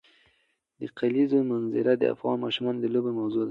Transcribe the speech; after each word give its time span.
د 0.79 0.81
کلیزو 0.97 1.37
منظره 1.51 1.93
د 1.97 2.03
افغان 2.13 2.37
ماشومانو 2.45 2.81
د 2.81 2.85
لوبو 2.93 3.11
موضوع 3.19 3.43
ده. 3.45 3.49